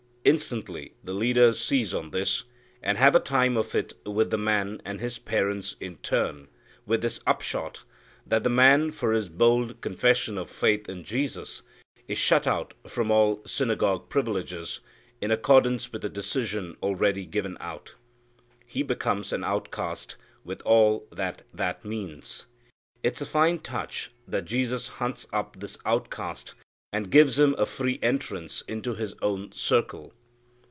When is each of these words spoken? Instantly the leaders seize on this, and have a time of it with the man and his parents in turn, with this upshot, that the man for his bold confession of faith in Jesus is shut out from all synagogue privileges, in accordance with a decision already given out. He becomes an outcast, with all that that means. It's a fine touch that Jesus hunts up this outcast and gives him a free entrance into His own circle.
Instantly 0.23 0.93
the 1.03 1.15
leaders 1.15 1.59
seize 1.59 1.95
on 1.95 2.11
this, 2.11 2.43
and 2.83 2.95
have 2.95 3.15
a 3.15 3.19
time 3.19 3.57
of 3.57 3.73
it 3.73 3.93
with 4.05 4.29
the 4.29 4.37
man 4.37 4.79
and 4.85 4.99
his 4.99 5.17
parents 5.17 5.75
in 5.79 5.95
turn, 5.97 6.47
with 6.85 7.01
this 7.01 7.19
upshot, 7.25 7.81
that 8.27 8.43
the 8.43 8.49
man 8.51 8.91
for 8.91 9.13
his 9.13 9.29
bold 9.29 9.81
confession 9.81 10.37
of 10.37 10.47
faith 10.47 10.87
in 10.87 11.03
Jesus 11.03 11.63
is 12.07 12.19
shut 12.19 12.45
out 12.45 12.75
from 12.85 13.09
all 13.09 13.41
synagogue 13.47 14.09
privileges, 14.09 14.79
in 15.21 15.31
accordance 15.31 15.91
with 15.91 16.05
a 16.05 16.09
decision 16.09 16.77
already 16.83 17.25
given 17.25 17.57
out. 17.59 17.95
He 18.67 18.83
becomes 18.83 19.33
an 19.33 19.43
outcast, 19.43 20.17
with 20.43 20.61
all 20.61 21.07
that 21.11 21.41
that 21.51 21.83
means. 21.83 22.45
It's 23.01 23.21
a 23.21 23.25
fine 23.25 23.57
touch 23.57 24.11
that 24.27 24.45
Jesus 24.45 24.87
hunts 24.87 25.25
up 25.33 25.59
this 25.59 25.79
outcast 25.83 26.53
and 26.93 27.09
gives 27.09 27.39
him 27.39 27.55
a 27.57 27.65
free 27.65 27.97
entrance 28.01 28.63
into 28.67 28.93
His 28.95 29.15
own 29.21 29.49
circle. 29.53 30.11